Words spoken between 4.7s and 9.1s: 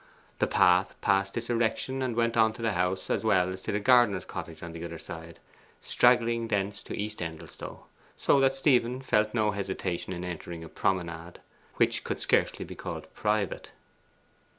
the other side, straggling thence to East Endelstow; so that Stephen